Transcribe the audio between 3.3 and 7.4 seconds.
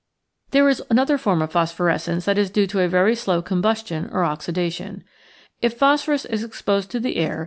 combustion or oxida tion. If phosphorus is exposed to the air the, i